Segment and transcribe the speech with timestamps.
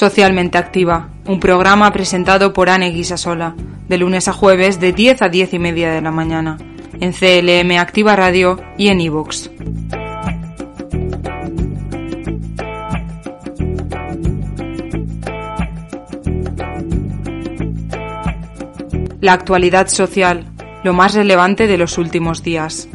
[0.00, 3.54] Socialmente Activa, un programa presentado por Anne Guisasola,
[3.86, 6.56] de lunes a jueves de 10 a 10 y media de la mañana,
[7.00, 9.50] en CLM Activa Radio y en iVoox.
[19.20, 20.46] La actualidad social,
[20.82, 22.88] lo más relevante de los últimos días.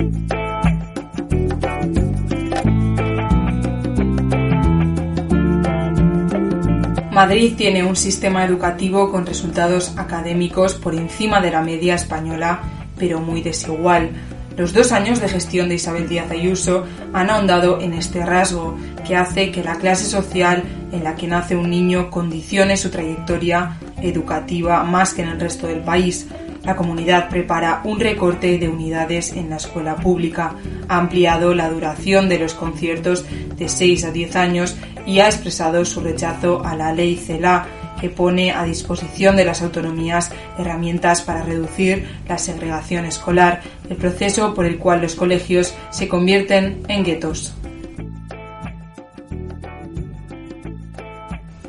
[7.15, 12.59] Madrid tiene un sistema educativo con resultados académicos por encima de la media española,
[12.99, 14.09] pero muy desigual.
[14.57, 18.77] Los dos años de gestión de Isabel Díaz Ayuso han ahondado en este rasgo,
[19.07, 23.77] que hace que la clase social en la que nace un niño condicione su trayectoria
[24.01, 26.27] educativa más que en el resto del país.
[26.65, 30.55] La comunidad prepara un recorte de unidades en la escuela pública,
[30.89, 33.23] ha ampliado la duración de los conciertos
[33.55, 34.75] de 6 a 10 años
[35.05, 37.67] y ha expresado su rechazo a la ley CELA,
[37.99, 44.53] que pone a disposición de las autonomías herramientas para reducir la segregación escolar, el proceso
[44.53, 47.53] por el cual los colegios se convierten en guetos.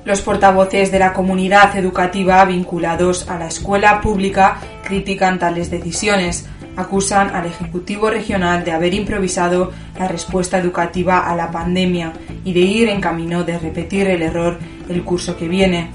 [0.05, 7.35] Los portavoces de la comunidad educativa vinculados a la escuela pública critican tales decisiones, acusan
[7.35, 12.13] al Ejecutivo Regional de haber improvisado la respuesta educativa a la pandemia
[12.45, 14.59] y de ir en camino de repetir el error
[14.89, 15.91] el curso que viene.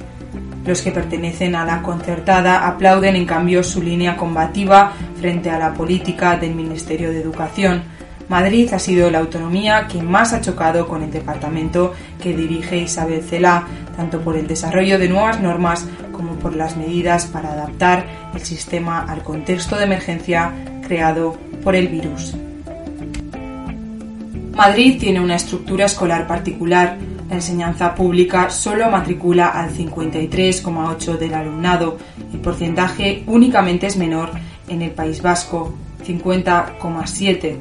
[0.66, 5.74] Los que pertenecen a la concertada aplauden en cambio su línea combativa frente a la
[5.74, 7.84] política del Ministerio de Educación.
[8.30, 13.24] Madrid ha sido la autonomía que más ha chocado con el departamento que dirige Isabel
[13.24, 13.68] Cela,
[13.98, 15.86] tanto por el desarrollo de nuevas normas
[16.22, 18.06] como por las medidas para adaptar
[18.36, 20.54] el sistema al contexto de emergencia
[20.86, 22.36] creado por el virus.
[24.56, 26.98] Madrid tiene una estructura escolar particular.
[27.28, 31.98] La enseñanza pública solo matricula al 53,8 del alumnado.
[32.32, 34.30] El porcentaje únicamente es menor
[34.68, 35.74] en el País Vasco,
[36.06, 37.56] 50,7.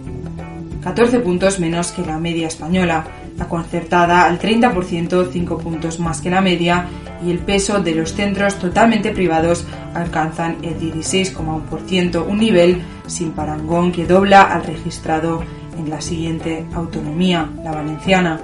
[0.82, 3.06] 14 puntos menos que la media española.
[3.40, 6.84] La concertada al 30%, 5 puntos más que la media,
[7.24, 9.64] y el peso de los centros totalmente privados
[9.94, 15.42] alcanzan el 16,1%, un nivel sin parangón que dobla al registrado
[15.78, 18.40] en la siguiente autonomía, la valenciana.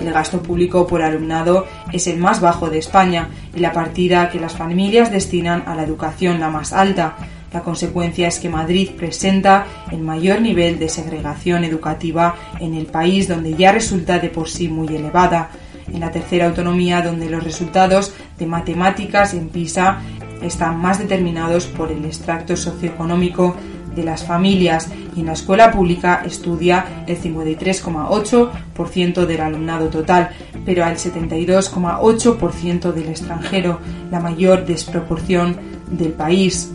[0.00, 4.40] El gasto público por alumnado es el más bajo de España y la partida que
[4.40, 7.16] las familias destinan a la educación la más alta.
[7.52, 13.28] La consecuencia es que Madrid presenta el mayor nivel de segregación educativa en el país
[13.28, 15.50] donde ya resulta de por sí muy elevada.
[15.90, 20.00] En la tercera autonomía donde los resultados de matemáticas en PISA
[20.42, 23.56] están más determinados por el extracto socioeconómico
[23.96, 30.30] de las familias y en la escuela pública estudia el 53,8% del alumnado total,
[30.64, 33.80] pero al 72,8% del extranjero,
[34.10, 35.56] la mayor desproporción
[35.90, 36.70] del país.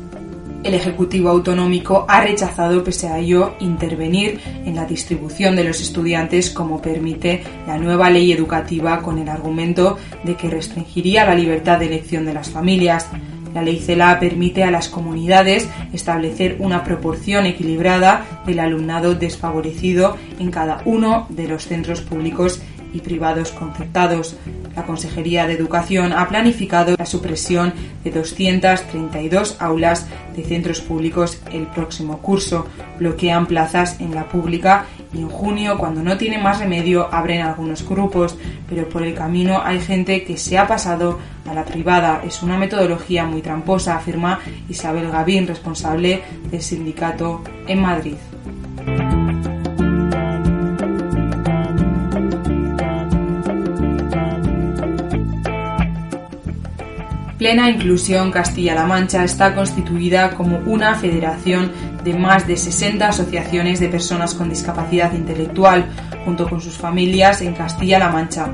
[0.64, 6.50] El Ejecutivo Autonómico ha rechazado, pese a ello, intervenir en la distribución de los estudiantes
[6.52, 11.88] como permite la nueva ley educativa con el argumento de que restringiría la libertad de
[11.88, 13.10] elección de las familias.
[13.54, 20.50] La ley CELA permite a las comunidades establecer una proporción equilibrada del alumnado desfavorecido en
[20.50, 22.62] cada uno de los centros públicos
[22.94, 24.36] y privados concertados.
[24.76, 27.74] La Consejería de Educación ha planificado la supresión
[28.04, 32.68] de 232 aulas de centros públicos el próximo curso.
[33.00, 37.88] Bloquean plazas en la pública y en junio, cuando no tiene más remedio, abren algunos
[37.88, 38.36] grupos,
[38.68, 42.22] pero por el camino hay gente que se ha pasado a la privada.
[42.26, 44.40] Es una metodología muy tramposa, afirma
[44.70, 48.16] Isabel Gavín, responsable del sindicato en Madrid.
[57.44, 63.90] Plena Inclusión Castilla-La Mancha está constituida como una federación de más de 60 asociaciones de
[63.90, 65.90] personas con discapacidad intelectual,
[66.24, 68.48] junto con sus familias en Castilla-La Mancha.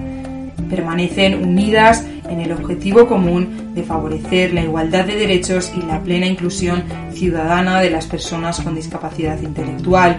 [0.72, 6.26] Permanecen unidas en el objetivo común de favorecer la igualdad de derechos y la plena
[6.26, 6.84] inclusión
[7.14, 10.18] ciudadana de las personas con discapacidad intelectual.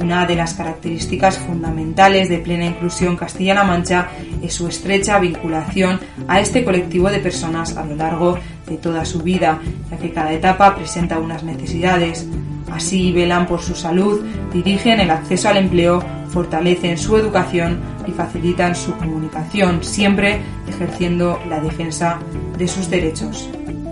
[0.00, 4.08] Una de las características fundamentales de plena inclusión Castilla-La Mancha
[4.42, 5.98] es su estrecha vinculación
[6.28, 9.60] a este colectivo de personas a lo largo de toda su vida,
[9.90, 12.26] ya que cada etapa presenta unas necesidades.
[12.70, 18.76] Así velan por su salud, dirigen el acceso al empleo, fortalecen su educación y facilitan
[18.76, 22.18] su comunicación, siempre ejerciendo la defensa
[22.56, 23.48] de sus derechos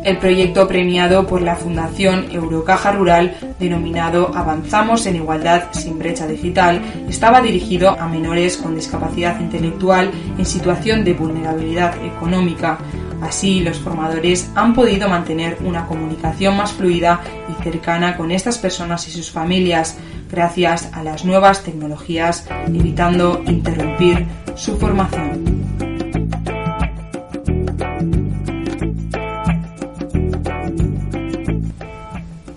[0.07, 6.81] el proyecto premiado por la Fundación Eurocaja Rural, denominado Avanzamos en Igualdad sin Brecha Digital,
[7.09, 12.79] estaba dirigido a menores con discapacidad intelectual en situación de vulnerabilidad económica.
[13.21, 19.09] Así, los formadores han podido mantener una comunicación más fluida y cercana con estas personas
[19.09, 19.99] y sus familias,
[20.31, 24.25] gracias a las nuevas tecnologías, evitando interrumpir
[24.55, 25.46] su formación.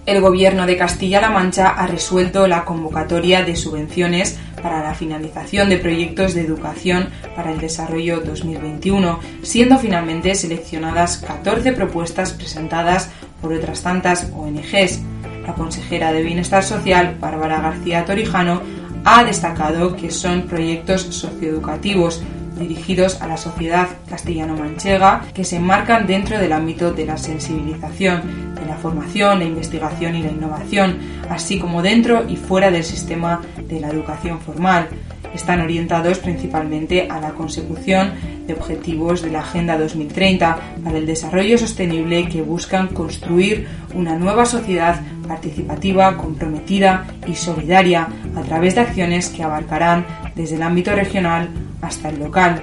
[0.09, 5.77] El Gobierno de Castilla-La Mancha ha resuelto la convocatoria de subvenciones para la finalización de
[5.77, 13.83] proyectos de educación para el desarrollo 2021, siendo finalmente seleccionadas 14 propuestas presentadas por otras
[13.83, 15.01] tantas ONGs.
[15.45, 18.61] La consejera de Bienestar Social, Bárbara García Torijano,
[19.05, 22.23] ha destacado que son proyectos socioeducativos
[22.59, 28.65] dirigidos a la sociedad castellano-manchega que se enmarcan dentro del ámbito de la sensibilización, de
[28.65, 30.97] la formación, la investigación y la innovación,
[31.29, 34.87] así como dentro y fuera del sistema de la educación formal.
[35.33, 38.13] Están orientados principalmente a la consecución
[38.47, 44.45] de objetivos de la Agenda 2030 para el desarrollo sostenible que buscan construir una nueva
[44.45, 50.05] sociedad participativa, comprometida y solidaria a través de acciones que abarcarán
[50.35, 51.49] desde el ámbito regional
[51.81, 52.61] hasta el local.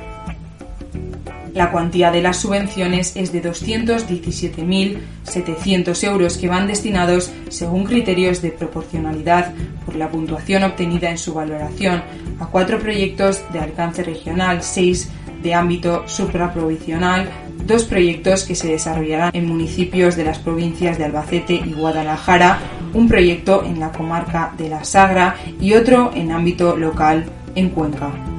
[1.57, 8.51] La cuantía de las subvenciones es de 217.700 euros que van destinados según criterios de
[8.51, 9.55] proporcionalidad
[9.87, 12.03] por la puntuación obtenida en su valoración
[12.41, 15.09] a cuatro proyectos de alcance regional, seis
[15.43, 17.31] de ámbito supraprovincial,
[17.65, 22.59] dos proyectos que se desarrollarán en municipios de las provincias de Albacete y Guadalajara,
[22.93, 27.25] un proyecto en la comarca de la Sagra y otro en ámbito local
[27.55, 28.36] en Cuenca.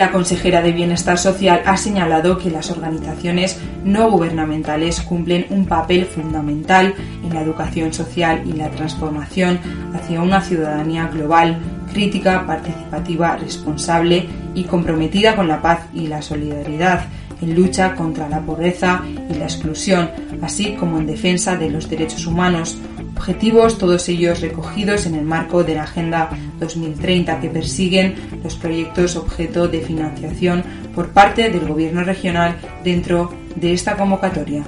[0.00, 6.06] La consejera de Bienestar Social ha señalado que las organizaciones no gubernamentales cumplen un papel
[6.06, 9.60] fundamental en la educación social y la transformación
[9.92, 11.58] hacia una ciudadanía global,
[11.92, 17.04] crítica, participativa, responsable y comprometida con la paz y la solidaridad,
[17.42, 20.10] en lucha contra la pobreza y la exclusión,
[20.40, 22.78] así como en defensa de los derechos humanos,
[23.20, 29.14] objetivos todos ellos recogidos en el marco de la Agenda 2030 que persiguen los proyectos
[29.14, 30.64] objeto de financiación
[30.94, 34.64] por parte del Gobierno regional dentro de esta convocatoria.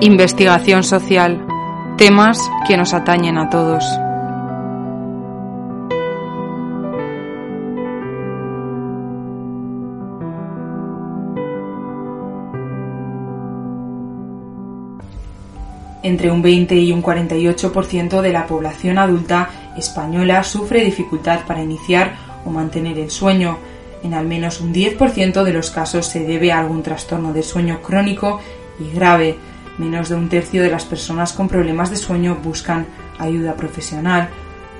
[0.00, 1.44] Investigación social.
[1.96, 2.38] Temas
[2.68, 3.84] que nos atañen a todos.
[16.04, 22.14] Entre un 20 y un 48% de la población adulta española sufre dificultad para iniciar
[22.44, 23.58] o mantener el sueño.
[24.04, 27.82] En al menos un 10% de los casos se debe a algún trastorno de sueño
[27.82, 28.40] crónico
[28.78, 29.36] y grave.
[29.78, 32.86] Menos de un tercio de las personas con problemas de sueño buscan
[33.18, 34.28] ayuda profesional.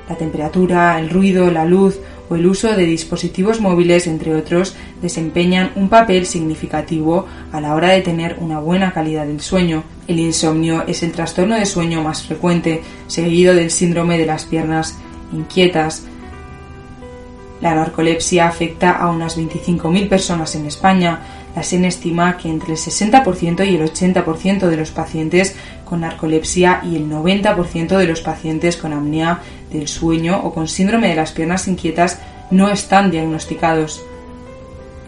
[0.08, 5.70] La temperatura, el ruido, la luz o el uso de dispositivos móviles, entre otros, desempeñan
[5.76, 9.84] un papel significativo a la hora de tener una buena calidad del sueño.
[10.08, 14.98] El insomnio es el trastorno de sueño más frecuente, seguido del síndrome de las piernas
[15.32, 16.07] inquietas.
[17.60, 21.20] La narcolepsia afecta a unas 25.000 personas en España,
[21.56, 26.82] la SEN estima que entre el 60% y el 80% de los pacientes con narcolepsia
[26.84, 29.40] y el 90% de los pacientes con apnea
[29.72, 32.20] del sueño o con síndrome de las piernas inquietas
[32.52, 34.02] no están diagnosticados.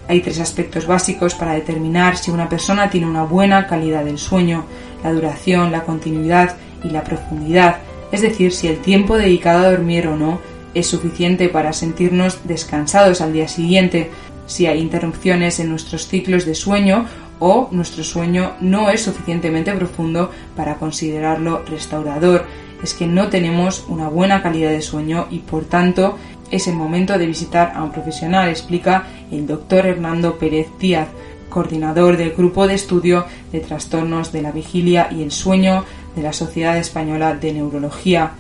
[0.09, 4.64] Hay tres aspectos básicos para determinar si una persona tiene una buena calidad del sueño,
[5.04, 7.76] la duración, la continuidad y la profundidad,
[8.11, 10.40] es decir, si el tiempo dedicado a dormir o no
[10.75, 14.11] es suficiente para sentirnos descansados al día siguiente,
[14.47, 17.07] si hay interrupciones en nuestros ciclos de sueño
[17.39, 22.45] o nuestro sueño no es suficientemente profundo para considerarlo restaurador.
[22.83, 26.17] Es que no tenemos una buena calidad de sueño y por tanto
[26.50, 31.09] es el momento de visitar a un profesional, explica el doctor Hernando Pérez Díaz,
[31.49, 35.85] coordinador del Grupo de Estudio de Trastornos de la Vigilia y el Sueño
[36.17, 38.33] de la Sociedad Española de Neurología.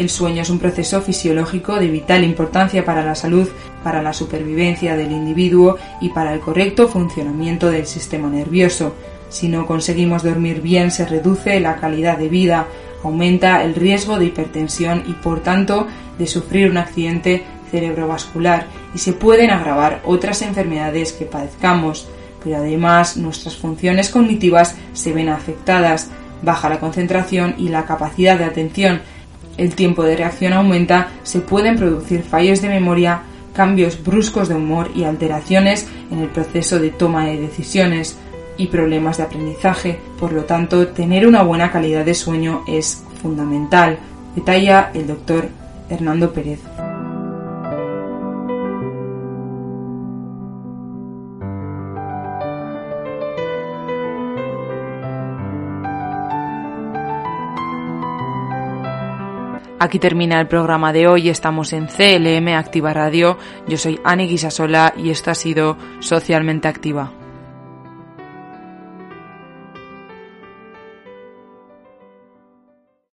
[0.00, 3.46] El sueño es un proceso fisiológico de vital importancia para la salud,
[3.84, 8.94] para la supervivencia del individuo y para el correcto funcionamiento del sistema nervioso.
[9.28, 12.66] Si no conseguimos dormir bien se reduce la calidad de vida,
[13.04, 15.86] aumenta el riesgo de hipertensión y por tanto
[16.18, 22.08] de sufrir un accidente cerebrovascular y se pueden agravar otras enfermedades que padezcamos,
[22.42, 26.08] pero además nuestras funciones cognitivas se ven afectadas,
[26.40, 29.02] baja la concentración y la capacidad de atención,
[29.60, 33.20] el tiempo de reacción aumenta, se pueden producir fallos de memoria,
[33.52, 38.16] cambios bruscos de humor y alteraciones en el proceso de toma de decisiones
[38.56, 40.00] y problemas de aprendizaje.
[40.18, 43.98] Por lo tanto, tener una buena calidad de sueño es fundamental,
[44.34, 45.50] detalla el doctor
[45.90, 46.60] Hernando Pérez.
[59.82, 61.30] Aquí termina el programa de hoy.
[61.30, 63.38] Estamos en CLM Activa Radio.
[63.66, 67.19] Yo soy Ani Guisasola y esto ha sido Socialmente Activa.